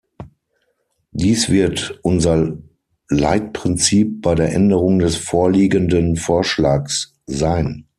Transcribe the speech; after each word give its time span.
Dies 1.11 1.49
wird 1.51 1.99
unser 2.01 2.57
Leitprinzip 3.07 4.23
bei 4.23 4.33
der 4.33 4.51
Änderung 4.51 4.97
des 4.97 5.15
vorliegenden 5.15 6.15
Vorschlags 6.15 7.13
sein. 7.27 7.85